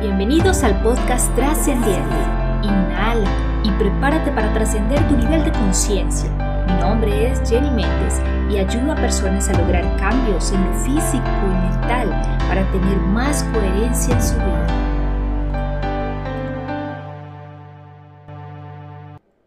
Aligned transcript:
Bienvenidos 0.00 0.62
al 0.62 0.82
podcast 0.82 1.34
Trascendiente. 1.36 2.16
Inhala 2.62 3.62
y 3.64 3.70
prepárate 3.78 4.30
para 4.30 4.52
trascender 4.52 4.98
tu 5.08 5.16
nivel 5.16 5.42
de 5.42 5.50
conciencia. 5.52 6.30
Mi 6.66 6.74
nombre 6.74 7.32
es 7.32 7.40
Jenny 7.48 7.70
Méndez 7.70 8.20
y 8.50 8.58
ayudo 8.58 8.92
a 8.92 8.96
personas 8.96 9.48
a 9.48 9.54
lograr 9.54 9.84
cambios 9.96 10.52
en 10.52 10.62
lo 10.62 10.74
físico 10.80 11.24
y 11.44 11.70
mental 11.70 12.10
para 12.46 12.70
tener 12.72 12.98
más 12.98 13.42
coherencia 13.44 14.14
en 14.14 14.22
su 14.22 14.34
vida. 14.34 14.66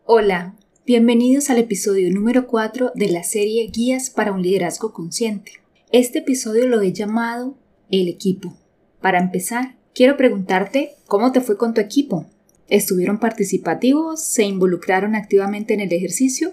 Hola, 0.06 0.56
bienvenidos 0.84 1.52
al 1.52 1.60
episodio 1.60 2.12
número 2.12 2.48
4 2.48 2.94
de 2.96 3.12
la 3.12 3.24
serie 3.24 3.70
Guías 3.72 4.10
para 4.10 4.32
un 4.32 4.42
liderazgo 4.42 4.94
consciente. 4.94 5.52
Este 5.92 6.20
episodio 6.20 6.66
lo 6.66 6.82
he 6.82 6.92
llamado 6.92 7.56
El 7.92 8.08
equipo. 8.08 8.58
Para 9.00 9.20
empezar, 9.20 9.76
quiero 10.00 10.16
preguntarte 10.16 10.96
cómo 11.08 11.34
te 11.34 11.42
fue 11.42 11.58
con 11.58 11.74
tu 11.74 11.82
equipo. 11.82 12.26
¿Estuvieron 12.70 13.20
participativos? 13.20 14.24
¿Se 14.24 14.46
involucraron 14.46 15.14
activamente 15.14 15.74
en 15.74 15.82
el 15.82 15.92
ejercicio? 15.92 16.52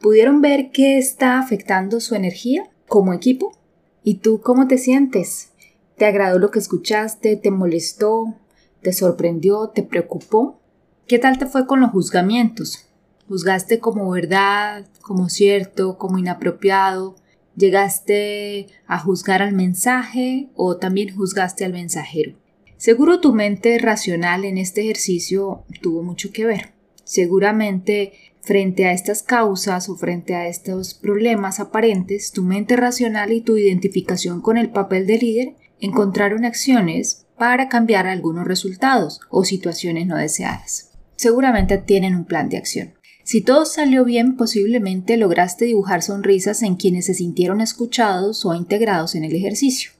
¿Pudieron 0.00 0.40
ver 0.40 0.72
qué 0.72 0.98
está 0.98 1.38
afectando 1.38 2.00
su 2.00 2.16
energía 2.16 2.68
como 2.88 3.12
equipo? 3.12 3.56
¿Y 4.02 4.16
tú 4.16 4.40
cómo 4.40 4.66
te 4.66 4.78
sientes? 4.78 5.52
¿Te 5.96 6.06
agradó 6.06 6.40
lo 6.40 6.50
que 6.50 6.58
escuchaste? 6.58 7.36
¿Te 7.36 7.52
molestó? 7.52 8.34
¿Te 8.82 8.92
sorprendió? 8.92 9.68
¿Te 9.68 9.84
preocupó? 9.84 10.58
¿Qué 11.06 11.20
tal 11.20 11.38
te 11.38 11.46
fue 11.46 11.68
con 11.68 11.80
los 11.80 11.92
juzgamientos? 11.92 12.88
¿Juzgaste 13.28 13.78
como 13.78 14.10
verdad, 14.10 14.86
como 15.02 15.28
cierto, 15.28 15.98
como 15.98 16.18
inapropiado? 16.18 17.14
¿Llegaste 17.54 18.66
a 18.88 18.98
juzgar 18.98 19.40
al 19.40 19.52
mensaje 19.52 20.48
o 20.56 20.78
también 20.78 21.16
juzgaste 21.16 21.64
al 21.64 21.74
mensajero? 21.74 22.34
Seguro 22.78 23.18
tu 23.18 23.34
mente 23.34 23.76
racional 23.78 24.44
en 24.44 24.56
este 24.56 24.82
ejercicio 24.82 25.64
tuvo 25.82 26.04
mucho 26.04 26.30
que 26.32 26.46
ver. 26.46 26.74
Seguramente 27.02 28.12
frente 28.40 28.86
a 28.86 28.92
estas 28.92 29.24
causas 29.24 29.88
o 29.88 29.96
frente 29.96 30.36
a 30.36 30.46
estos 30.46 30.94
problemas 30.94 31.58
aparentes, 31.58 32.30
tu 32.30 32.44
mente 32.44 32.76
racional 32.76 33.32
y 33.32 33.40
tu 33.40 33.56
identificación 33.56 34.40
con 34.40 34.56
el 34.56 34.70
papel 34.70 35.08
de 35.08 35.18
líder 35.18 35.56
encontraron 35.80 36.44
acciones 36.44 37.26
para 37.36 37.68
cambiar 37.68 38.06
algunos 38.06 38.46
resultados 38.46 39.20
o 39.28 39.44
situaciones 39.44 40.06
no 40.06 40.16
deseadas. 40.16 40.92
Seguramente 41.16 41.78
tienen 41.78 42.14
un 42.14 42.26
plan 42.26 42.48
de 42.48 42.58
acción. 42.58 42.94
Si 43.24 43.40
todo 43.40 43.64
salió 43.66 44.04
bien, 44.04 44.36
posiblemente 44.36 45.16
lograste 45.16 45.64
dibujar 45.64 46.02
sonrisas 46.02 46.62
en 46.62 46.76
quienes 46.76 47.06
se 47.06 47.14
sintieron 47.14 47.60
escuchados 47.60 48.46
o 48.46 48.54
integrados 48.54 49.16
en 49.16 49.24
el 49.24 49.34
ejercicio. 49.34 49.97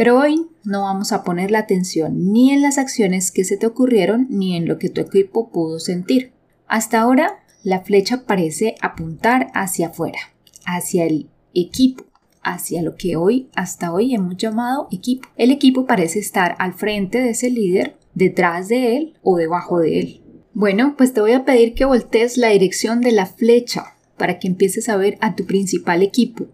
Pero 0.00 0.18
hoy 0.18 0.46
no 0.64 0.84
vamos 0.84 1.12
a 1.12 1.24
poner 1.24 1.50
la 1.50 1.58
atención 1.58 2.32
ni 2.32 2.52
en 2.52 2.62
las 2.62 2.78
acciones 2.78 3.30
que 3.30 3.44
se 3.44 3.58
te 3.58 3.66
ocurrieron 3.66 4.28
ni 4.30 4.56
en 4.56 4.66
lo 4.66 4.78
que 4.78 4.88
tu 4.88 5.02
equipo 5.02 5.50
pudo 5.50 5.78
sentir. 5.78 6.32
Hasta 6.66 7.02
ahora, 7.02 7.44
la 7.62 7.80
flecha 7.80 8.24
parece 8.24 8.76
apuntar 8.80 9.48
hacia 9.52 9.88
afuera, 9.88 10.18
hacia 10.64 11.04
el 11.04 11.28
equipo, 11.52 12.04
hacia 12.42 12.80
lo 12.80 12.96
que 12.96 13.16
hoy, 13.16 13.50
hasta 13.54 13.92
hoy 13.92 14.14
hemos 14.14 14.38
llamado 14.38 14.88
equipo. 14.90 15.28
El 15.36 15.50
equipo 15.50 15.84
parece 15.84 16.18
estar 16.18 16.56
al 16.58 16.72
frente 16.72 17.20
de 17.20 17.32
ese 17.32 17.50
líder, 17.50 17.98
detrás 18.14 18.68
de 18.68 18.96
él 18.96 19.18
o 19.22 19.36
debajo 19.36 19.80
de 19.80 20.00
él. 20.00 20.22
Bueno, 20.54 20.94
pues 20.96 21.12
te 21.12 21.20
voy 21.20 21.32
a 21.32 21.44
pedir 21.44 21.74
que 21.74 21.84
voltees 21.84 22.38
la 22.38 22.48
dirección 22.48 23.02
de 23.02 23.12
la 23.12 23.26
flecha 23.26 23.96
para 24.16 24.38
que 24.38 24.48
empieces 24.48 24.88
a 24.88 24.96
ver 24.96 25.18
a 25.20 25.36
tu 25.36 25.44
principal 25.44 26.02
equipo, 26.02 26.46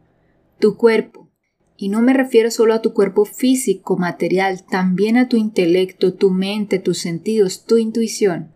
tu 0.59 0.77
cuerpo, 0.77 1.26
y 1.77 1.89
no 1.89 2.03
me 2.03 2.13
refiero 2.13 2.51
solo 2.51 2.75
a 2.75 2.83
tu 2.83 2.93
cuerpo 2.93 3.25
físico, 3.25 3.97
material, 3.97 4.65
también 4.65 5.17
a 5.17 5.29
tu 5.29 5.37
intelecto, 5.37 6.15
tu 6.15 6.31
mente, 6.31 6.79
tus 6.79 6.99
sentidos, 6.99 7.65
tu 7.65 7.77
intuición. 7.77 8.53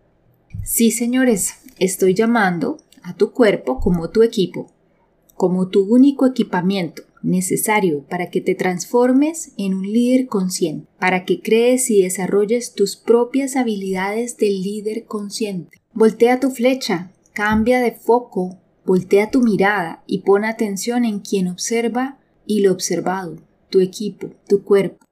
Sí, 0.63 0.91
señores, 0.91 1.53
estoy 1.79 2.13
llamando 2.13 2.77
a 3.03 3.15
tu 3.15 3.31
cuerpo 3.31 3.79
como 3.79 4.09
tu 4.09 4.23
equipo, 4.23 4.71
como 5.35 5.67
tu 5.69 5.83
único 5.83 6.25
equipamiento 6.25 7.03
necesario 7.23 8.03
para 8.09 8.29
que 8.29 8.41
te 8.41 8.55
transformes 8.55 9.51
en 9.57 9.75
un 9.75 9.91
líder 9.91 10.27
consciente, 10.27 10.87
para 10.99 11.25
que 11.25 11.41
crees 11.41 11.89
y 11.91 12.01
desarrolles 12.01 12.73
tus 12.73 12.95
propias 12.95 13.55
habilidades 13.55 14.37
de 14.37 14.49
líder 14.49 15.05
consciente. 15.05 15.79
Voltea 15.93 16.39
tu 16.39 16.49
flecha, 16.49 17.11
cambia 17.33 17.79
de 17.79 17.91
foco, 17.91 18.57
voltea 18.85 19.29
tu 19.29 19.41
mirada 19.41 20.03
y 20.07 20.19
pon 20.19 20.45
atención 20.45 21.05
en 21.05 21.19
quien 21.19 21.47
observa 21.47 22.17
y 22.51 22.59
lo 22.59 22.73
observado, 22.73 23.37
tu 23.69 23.79
equipo, 23.79 24.31
tu 24.45 24.65
cuerpo. 24.65 25.05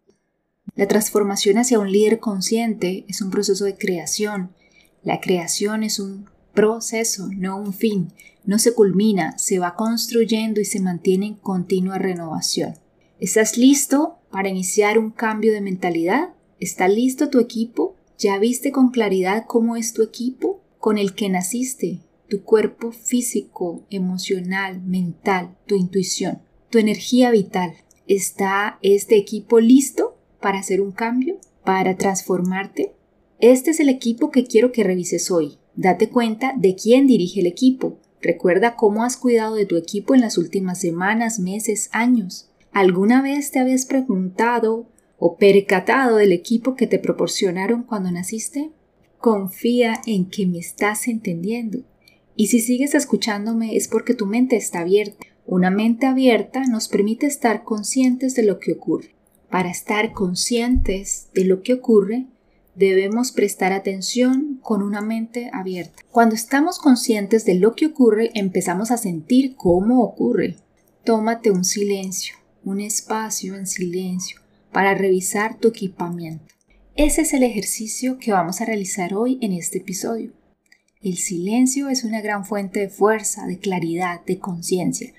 La 0.75 0.89
transformación 0.89 1.57
hacia 1.57 1.79
un 1.79 1.89
líder 1.89 2.19
consciente 2.19 3.05
es 3.07 3.21
un 3.21 3.31
proceso 3.31 3.63
de 3.63 3.77
creación. 3.77 4.53
La 5.03 5.21
creación 5.21 5.83
es 5.83 5.99
un 5.99 6.25
proceso, 6.53 7.29
no 7.33 7.55
un 7.55 7.71
fin. 7.71 8.11
No 8.43 8.59
se 8.59 8.73
culmina, 8.73 9.37
se 9.37 9.57
va 9.57 9.75
construyendo 9.75 10.59
y 10.59 10.65
se 10.65 10.81
mantiene 10.81 11.27
en 11.27 11.35
continua 11.35 11.97
renovación. 11.97 12.73
¿Estás 13.21 13.57
listo 13.57 14.17
para 14.31 14.49
iniciar 14.49 14.99
un 14.99 15.11
cambio 15.11 15.53
de 15.53 15.61
mentalidad? 15.61 16.33
¿Está 16.59 16.89
listo 16.89 17.29
tu 17.29 17.39
equipo? 17.39 17.95
¿Ya 18.17 18.37
viste 18.37 18.73
con 18.73 18.89
claridad 18.89 19.45
cómo 19.47 19.77
es 19.77 19.93
tu 19.93 20.03
equipo 20.03 20.61
con 20.77 20.97
el 20.97 21.15
que 21.15 21.29
naciste? 21.29 22.01
Tu 22.27 22.43
cuerpo 22.43 22.91
físico, 22.91 23.85
emocional, 23.89 24.81
mental, 24.81 25.55
tu 25.67 25.75
intuición 25.75 26.41
tu 26.69 26.77
energía 26.77 27.31
vital. 27.31 27.73
¿Está 28.07 28.79
este 28.81 29.17
equipo 29.17 29.59
listo 29.59 30.17
para 30.39 30.59
hacer 30.59 30.81
un 30.81 30.91
cambio? 30.91 31.39
¿Para 31.63 31.97
transformarte? 31.97 32.93
Este 33.39 33.71
es 33.71 33.79
el 33.79 33.89
equipo 33.89 34.31
que 34.31 34.45
quiero 34.45 34.71
que 34.71 34.83
revises 34.83 35.31
hoy. 35.31 35.57
Date 35.75 36.09
cuenta 36.09 36.53
de 36.57 36.75
quién 36.75 37.07
dirige 37.07 37.39
el 37.39 37.47
equipo. 37.47 37.99
Recuerda 38.21 38.75
cómo 38.75 39.03
has 39.03 39.17
cuidado 39.17 39.55
de 39.55 39.65
tu 39.65 39.77
equipo 39.77 40.13
en 40.13 40.21
las 40.21 40.37
últimas 40.37 40.79
semanas, 40.79 41.39
meses, 41.39 41.89
años. 41.93 42.49
¿Alguna 42.71 43.21
vez 43.21 43.51
te 43.51 43.59
habías 43.59 43.85
preguntado 43.85 44.89
o 45.17 45.37
percatado 45.37 46.17
del 46.17 46.31
equipo 46.31 46.75
que 46.75 46.87
te 46.87 46.99
proporcionaron 46.99 47.83
cuando 47.83 48.11
naciste? 48.11 48.71
Confía 49.19 50.01
en 50.05 50.29
que 50.29 50.45
me 50.45 50.59
estás 50.59 51.07
entendiendo. 51.07 51.83
Y 52.35 52.47
si 52.47 52.59
sigues 52.59 52.93
escuchándome 52.93 53.75
es 53.75 53.87
porque 53.87 54.13
tu 54.13 54.25
mente 54.25 54.55
está 54.55 54.79
abierta. 54.79 55.25
Una 55.51 55.71
mente 55.71 56.05
abierta 56.05 56.63
nos 56.65 56.87
permite 56.87 57.25
estar 57.25 57.63
conscientes 57.63 58.35
de 58.35 58.43
lo 58.43 58.59
que 58.59 58.73
ocurre. 58.73 59.15
Para 59.49 59.71
estar 59.71 60.11
conscientes 60.11 61.29
de 61.33 61.43
lo 61.43 61.63
que 61.63 61.73
ocurre, 61.73 62.27
debemos 62.75 63.31
prestar 63.31 63.73
atención 63.73 64.59
con 64.61 64.83
una 64.83 65.01
mente 65.01 65.49
abierta. 65.51 66.03
Cuando 66.11 66.35
estamos 66.35 66.77
conscientes 66.77 67.45
de 67.45 67.55
lo 67.55 67.73
que 67.73 67.87
ocurre, 67.87 68.29
empezamos 68.35 68.91
a 68.91 68.97
sentir 68.97 69.55
cómo 69.55 70.03
ocurre. 70.03 70.55
Tómate 71.03 71.49
un 71.49 71.65
silencio, 71.65 72.35
un 72.63 72.79
espacio 72.79 73.55
en 73.55 73.65
silencio 73.65 74.39
para 74.71 74.93
revisar 74.93 75.57
tu 75.57 75.69
equipamiento. 75.69 76.53
Ese 76.95 77.23
es 77.23 77.33
el 77.33 77.41
ejercicio 77.41 78.19
que 78.19 78.33
vamos 78.33 78.61
a 78.61 78.65
realizar 78.65 79.15
hoy 79.15 79.39
en 79.41 79.53
este 79.53 79.79
episodio. 79.79 80.31
El 81.01 81.17
silencio 81.17 81.89
es 81.89 82.03
una 82.03 82.21
gran 82.21 82.45
fuente 82.45 82.81
de 82.81 82.89
fuerza, 82.89 83.47
de 83.47 83.57
claridad, 83.57 84.23
de 84.25 84.37
conciencia. 84.37 85.11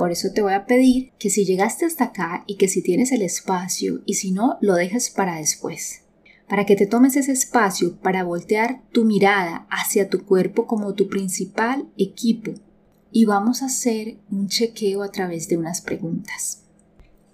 Por 0.00 0.12
eso 0.12 0.30
te 0.32 0.40
voy 0.40 0.54
a 0.54 0.64
pedir 0.64 1.12
que 1.18 1.28
si 1.28 1.44
llegaste 1.44 1.84
hasta 1.84 2.04
acá 2.04 2.42
y 2.46 2.56
que 2.56 2.68
si 2.68 2.80
tienes 2.80 3.12
el 3.12 3.20
espacio 3.20 4.00
y 4.06 4.14
si 4.14 4.30
no, 4.30 4.56
lo 4.62 4.72
dejes 4.72 5.10
para 5.10 5.36
después. 5.36 6.04
Para 6.48 6.64
que 6.64 6.74
te 6.74 6.86
tomes 6.86 7.16
ese 7.16 7.32
espacio 7.32 7.98
para 8.00 8.24
voltear 8.24 8.80
tu 8.92 9.04
mirada 9.04 9.66
hacia 9.68 10.08
tu 10.08 10.24
cuerpo 10.24 10.66
como 10.66 10.94
tu 10.94 11.10
principal 11.10 11.86
equipo. 11.98 12.52
Y 13.12 13.26
vamos 13.26 13.60
a 13.60 13.66
hacer 13.66 14.16
un 14.30 14.48
chequeo 14.48 15.02
a 15.02 15.12
través 15.12 15.48
de 15.48 15.58
unas 15.58 15.82
preguntas. 15.82 16.62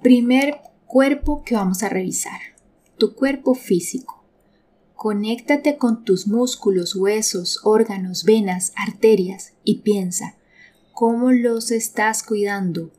Primer 0.03 0.57
cuerpo 0.87 1.45
que 1.45 1.55
vamos 1.55 1.85
a 1.85 1.89
revisar. 1.89 2.41
Tu 2.99 3.15
cuerpo 3.15 3.55
físico. 3.55 4.25
Conéctate 4.97 5.77
con 5.77 6.03
tus 6.03 6.27
músculos, 6.27 6.97
huesos, 6.97 7.61
órganos, 7.63 8.25
venas, 8.25 8.73
arterias 8.75 9.53
y 9.63 9.83
piensa, 9.83 10.35
cómo 10.97 11.31
los 11.31 11.73
estás 11.73 12.23
cuidando, 12.23 12.91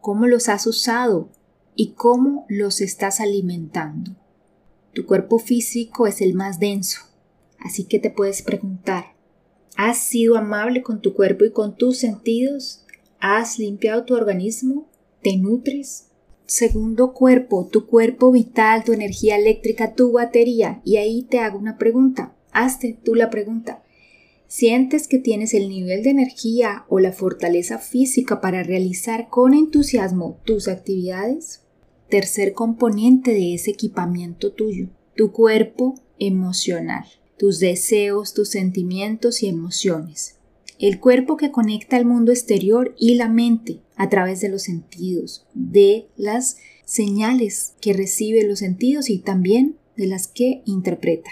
cómo 0.00 0.26
los 0.26 0.48
has 0.48 0.66
usado 0.66 1.28
y 1.74 1.92
cómo 1.92 2.46
los 2.48 2.80
estás 2.80 3.20
alimentando. 3.20 4.16
Tu 4.94 5.04
cuerpo 5.04 5.38
físico 5.38 6.06
es 6.06 6.22
el 6.22 6.32
más 6.32 6.60
denso, 6.60 7.02
así 7.58 7.84
que 7.84 7.98
te 7.98 8.08
puedes 8.08 8.40
preguntar, 8.40 9.16
¿has 9.76 9.98
sido 9.98 10.38
amable 10.38 10.82
con 10.82 11.02
tu 11.02 11.12
cuerpo 11.12 11.44
y 11.44 11.52
con 11.52 11.76
tus 11.76 11.98
sentidos? 11.98 12.86
¿Has 13.20 13.58
limpiado 13.58 14.06
tu 14.06 14.14
organismo? 14.14 14.88
¿Te 15.22 15.36
nutres? 15.36 16.06
Segundo 16.46 17.12
cuerpo, 17.12 17.68
tu 17.70 17.86
cuerpo 17.86 18.32
vital, 18.32 18.82
tu 18.82 18.94
energía 18.94 19.36
eléctrica, 19.36 19.92
tu 19.94 20.12
batería. 20.12 20.80
Y 20.86 20.96
ahí 20.96 21.24
te 21.24 21.40
hago 21.40 21.58
una 21.58 21.76
pregunta. 21.76 22.34
Hazte 22.50 22.98
tú 23.04 23.14
la 23.14 23.28
pregunta. 23.28 23.82
¿Sientes 24.54 25.08
que 25.08 25.16
tienes 25.16 25.54
el 25.54 25.70
nivel 25.70 26.02
de 26.02 26.10
energía 26.10 26.84
o 26.90 26.98
la 27.00 27.12
fortaleza 27.12 27.78
física 27.78 28.42
para 28.42 28.62
realizar 28.62 29.30
con 29.30 29.54
entusiasmo 29.54 30.42
tus 30.44 30.68
actividades? 30.68 31.62
Tercer 32.10 32.52
componente 32.52 33.32
de 33.32 33.54
ese 33.54 33.70
equipamiento 33.70 34.52
tuyo, 34.52 34.90
tu 35.16 35.32
cuerpo 35.32 35.94
emocional, 36.18 37.06
tus 37.38 37.60
deseos, 37.60 38.34
tus 38.34 38.50
sentimientos 38.50 39.42
y 39.42 39.48
emociones. 39.48 40.36
El 40.78 41.00
cuerpo 41.00 41.38
que 41.38 41.50
conecta 41.50 41.96
al 41.96 42.04
mundo 42.04 42.30
exterior 42.30 42.94
y 42.98 43.14
la 43.14 43.30
mente 43.30 43.80
a 43.96 44.10
través 44.10 44.42
de 44.42 44.50
los 44.50 44.64
sentidos, 44.64 45.46
de 45.54 46.08
las 46.18 46.58
señales 46.84 47.72
que 47.80 47.94
recibe 47.94 48.46
los 48.46 48.58
sentidos 48.58 49.08
y 49.08 49.16
también 49.16 49.78
de 49.96 50.08
las 50.08 50.28
que 50.28 50.60
interpreta. 50.66 51.30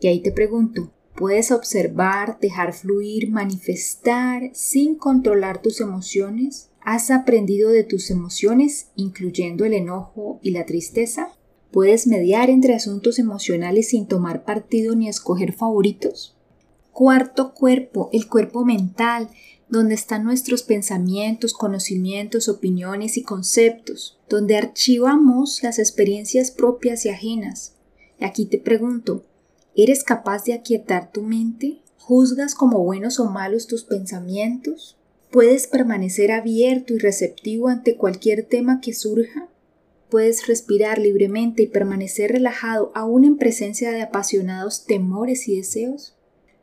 Y 0.00 0.08
ahí 0.08 0.20
te 0.20 0.32
pregunto, 0.32 0.92
¿puedes 1.18 1.50
observar, 1.50 2.38
dejar 2.40 2.72
fluir, 2.72 3.28
manifestar 3.30 4.50
sin 4.54 4.94
controlar 4.94 5.60
tus 5.60 5.80
emociones? 5.80 6.70
¿Has 6.80 7.10
aprendido 7.10 7.70
de 7.70 7.82
tus 7.82 8.12
emociones, 8.12 8.90
incluyendo 8.94 9.64
el 9.64 9.74
enojo 9.74 10.38
y 10.42 10.52
la 10.52 10.64
tristeza? 10.64 11.32
¿Puedes 11.72 12.06
mediar 12.06 12.50
entre 12.50 12.74
asuntos 12.74 13.18
emocionales 13.18 13.88
sin 13.88 14.06
tomar 14.06 14.44
partido 14.44 14.94
ni 14.94 15.08
escoger 15.08 15.52
favoritos? 15.52 16.36
Cuarto 16.92 17.52
cuerpo, 17.52 18.10
el 18.12 18.28
cuerpo 18.28 18.64
mental, 18.64 19.28
donde 19.68 19.96
están 19.96 20.22
nuestros 20.22 20.62
pensamientos, 20.62 21.52
conocimientos, 21.52 22.48
opiniones 22.48 23.16
y 23.16 23.22
conceptos, 23.22 24.20
donde 24.28 24.56
archivamos 24.56 25.64
las 25.64 25.80
experiencias 25.80 26.52
propias 26.52 27.04
y 27.04 27.08
ajenas. 27.08 27.74
Aquí 28.20 28.46
te 28.46 28.58
pregunto, 28.58 29.24
¿eres 29.78 30.02
capaz 30.02 30.44
de 30.44 30.54
aquietar 30.54 31.12
tu 31.12 31.22
mente? 31.22 31.78
¿Juzgas 31.98 32.56
como 32.56 32.82
buenos 32.82 33.20
o 33.20 33.30
malos 33.30 33.68
tus 33.68 33.84
pensamientos? 33.84 34.96
¿Puedes 35.30 35.68
permanecer 35.68 36.32
abierto 36.32 36.94
y 36.94 36.98
receptivo 36.98 37.68
ante 37.68 37.96
cualquier 37.96 38.42
tema 38.42 38.80
que 38.80 38.92
surja? 38.92 39.48
¿Puedes 40.10 40.48
respirar 40.48 40.98
libremente 40.98 41.62
y 41.62 41.66
permanecer 41.68 42.32
relajado 42.32 42.90
aún 42.94 43.24
en 43.24 43.36
presencia 43.36 43.92
de 43.92 44.02
apasionados 44.02 44.84
temores 44.84 45.46
y 45.46 45.56
deseos? 45.56 46.16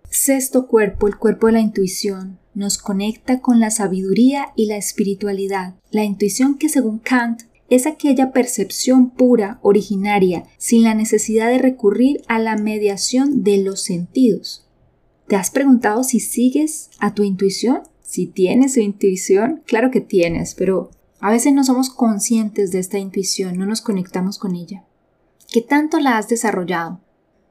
Sexto 0.10 0.68
cuerpo, 0.68 1.08
el 1.08 1.18
cuerpo 1.18 1.48
de 1.48 1.54
la 1.54 1.60
intuición, 1.62 2.38
nos 2.54 2.78
conecta 2.78 3.40
con 3.40 3.62
la 3.62 3.72
sabiduría 3.72 4.48
y 4.58 4.66
la 4.66 4.76
espiritualidad. 4.76 5.76
La 5.90 6.04
intuición 6.04 6.58
que 6.58 6.68
según 6.68 7.00
Kant 7.00 7.44
es 7.70 7.88
aquella 7.88 8.32
percepción 8.32 9.10
pura, 9.10 9.60
originaria, 9.62 10.44
sin 10.58 10.84
la 10.84 10.94
necesidad 10.94 11.50
de 11.50 11.58
recurrir 11.58 12.22
a 12.28 12.40
la 12.40 12.56
mediación 12.58 13.44
de 13.44 13.58
los 13.58 13.84
sentidos. 13.84 14.68
¿Te 15.28 15.36
has 15.36 15.50
preguntado 15.50 16.04
si 16.04 16.20
sigues 16.20 16.90
a 17.00 17.14
tu 17.16 17.24
intuición? 17.24 17.82
Si 18.02 18.28
tienes 18.28 18.76
tu 18.76 18.82
intuición, 18.82 19.64
claro 19.66 19.90
que 19.90 20.02
tienes, 20.02 20.54
pero 20.54 20.92
a 21.20 21.32
veces 21.32 21.54
no 21.54 21.64
somos 21.64 21.90
conscientes 21.90 22.72
de 22.72 22.80
esta 22.80 23.00
intuición, 23.00 23.58
no 23.58 23.66
nos 23.66 23.82
conectamos 23.82 24.38
con 24.38 24.56
ella. 24.56 24.84
¿Qué 25.52 25.62
tanto 25.62 26.00
la 26.00 26.18
has 26.18 26.28
desarrollado? 26.28 27.02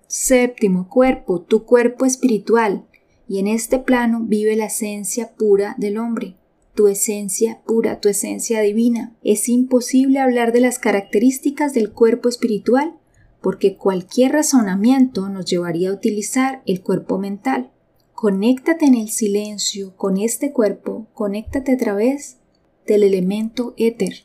Séptimo 0.07 0.89
cuerpo, 0.89 1.41
tu 1.41 1.65
cuerpo 1.65 2.05
espiritual, 2.05 2.85
y 3.27 3.39
en 3.39 3.49
este 3.49 3.79
plano 3.79 4.21
vive 4.23 4.55
la 4.55 4.67
esencia 4.67 5.35
pura 5.35 5.75
del 5.79 5.99
hombre, 5.99 6.37
tu 6.75 6.89
esencia 6.89 7.63
pura, 7.67 8.01
tu 8.01 8.09
esencia 8.09 8.61
divina. 8.61 9.17
Es 9.23 9.49
imposible 9.49 10.19
hablar 10.19 10.53
de 10.53 10.61
las 10.61 10.79
características 10.79 11.73
del 11.73 11.93
cuerpo 11.93 12.29
espiritual 12.29 12.99
porque 13.41 13.77
cualquier 13.77 14.33
razonamiento 14.33 15.29
nos 15.29 15.47
llevaría 15.47 15.91
a 15.91 15.93
utilizar 15.93 16.63
el 16.67 16.83
cuerpo 16.83 17.19
mental. 17.19 17.71
Conéctate 18.15 18.87
en 18.87 18.95
el 18.95 19.11
silencio 19.11 19.97
con 19.97 20.17
este 20.17 20.53
cuerpo, 20.53 21.09
conéctate 21.13 21.73
a 21.73 21.77
través 21.77 22.39
del 22.87 23.03
elemento 23.03 23.75
éter, 23.77 24.25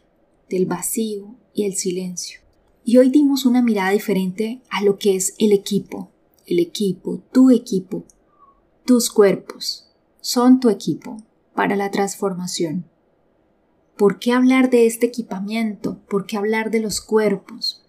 del 0.50 0.66
vacío 0.66 1.36
y 1.54 1.66
el 1.66 1.76
silencio. 1.76 2.40
Y 2.86 2.98
hoy 2.98 3.10
dimos 3.10 3.46
una 3.46 3.62
mirada 3.62 3.92
diferente 3.92 4.62
a 4.70 4.82
lo 4.84 4.98
que 4.98 5.16
es 5.16 5.36
el 5.38 5.52
equipo, 5.52 6.12
el 6.46 6.60
equipo, 6.60 7.22
tu 7.32 7.52
equipo, 7.52 8.06
tus 8.86 9.12
cuerpos 9.12 9.86
son 10.22 10.60
tu 10.60 10.70
equipo 10.70 11.18
para 11.60 11.76
la 11.76 11.92
transformación. 11.92 12.86
¿Por 13.98 14.18
qué 14.18 14.32
hablar 14.32 14.70
de 14.70 14.86
este 14.86 15.08
equipamiento? 15.08 16.00
¿Por 16.08 16.26
qué 16.26 16.38
hablar 16.38 16.72
de 16.72 16.80
los 16.80 17.02
cuerpos? 17.02 17.86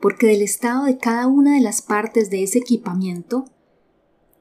Porque 0.00 0.28
del 0.28 0.40
estado 0.40 0.86
de 0.86 0.96
cada 0.96 1.26
una 1.26 1.56
de 1.56 1.60
las 1.60 1.82
partes 1.82 2.30
de 2.30 2.42
ese 2.42 2.60
equipamiento, 2.60 3.44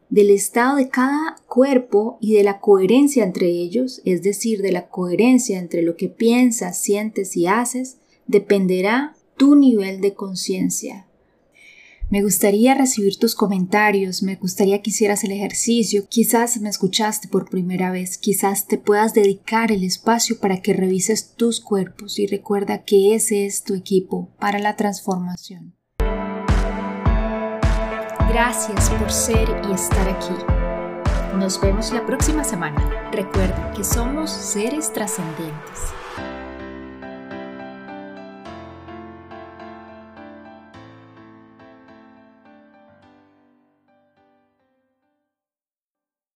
del 0.09 0.29
estado 0.29 0.77
de 0.77 0.87
cada 0.87 1.35
cuerpo 1.49 2.17
y 2.21 2.35
de 2.35 2.45
la 2.45 2.61
coherencia 2.61 3.25
entre 3.25 3.47
ellos, 3.47 4.01
es 4.05 4.23
decir, 4.23 4.61
de 4.61 4.71
la 4.71 4.87
coherencia 4.87 5.59
entre 5.59 5.81
lo 5.81 5.97
que 5.97 6.07
piensas, 6.07 6.81
sientes 6.81 7.35
y 7.35 7.47
haces, 7.47 7.97
dependerá 8.25 9.17
tu 9.35 9.57
nivel 9.57 9.99
de 9.99 10.13
conciencia, 10.13 11.07
me 12.11 12.21
gustaría 12.21 12.75
recibir 12.75 13.17
tus 13.17 13.35
comentarios, 13.35 14.21
me 14.21 14.35
gustaría 14.35 14.81
que 14.81 14.89
hicieras 14.89 15.23
el 15.23 15.31
ejercicio, 15.31 16.05
quizás 16.09 16.59
me 16.59 16.67
escuchaste 16.67 17.29
por 17.29 17.49
primera 17.49 17.89
vez, 17.89 18.17
quizás 18.17 18.67
te 18.67 18.77
puedas 18.77 19.13
dedicar 19.13 19.71
el 19.71 19.85
espacio 19.85 20.37
para 20.37 20.61
que 20.61 20.73
revises 20.73 21.33
tus 21.35 21.61
cuerpos 21.61 22.19
y 22.19 22.27
recuerda 22.27 22.83
que 22.83 23.15
ese 23.15 23.45
es 23.45 23.63
tu 23.63 23.75
equipo 23.75 24.29
para 24.39 24.59
la 24.59 24.75
transformación. 24.75 25.73
Gracias 28.29 28.89
por 28.89 29.09
ser 29.09 29.47
y 29.69 29.73
estar 29.73 30.09
aquí. 30.09 30.35
Nos 31.37 31.61
vemos 31.61 31.93
la 31.93 32.05
próxima 32.05 32.43
semana. 32.43 33.09
Recuerda 33.13 33.71
que 33.73 33.85
somos 33.85 34.29
seres 34.29 34.91
trascendentes. 34.91 35.93